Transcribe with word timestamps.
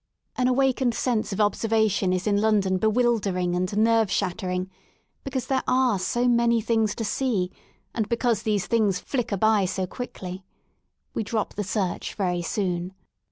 An 0.35 0.47
awakened 0.47 0.95
sense 0.95 1.31
of 1.31 1.39
observation 1.39 2.11
is 2.11 2.25
in 2.25 2.41
London 2.41 2.77
bewilder 2.79 3.37
ing 3.37 3.55
and 3.55 3.77
nerve 3.77 4.09
shattering, 4.09 4.67
because 5.23 5.45
there 5.45 5.61
are 5.67 5.99
so 5.99 6.27
many 6.27 6.59
things 6.59 6.95
to 6.95 7.05
see 7.05 7.51
and 7.93 8.09
because 8.09 8.41
these 8.41 8.65
things 8.65 8.97
flicker 8.99 9.37
by 9.37 9.65
so 9.65 9.85
quickly. 9.85 10.43
We 11.13 11.23
drop 11.23 11.53
the 11.53 11.63
search 11.63 12.15
very 12.15 12.41
soon. 12.41 12.95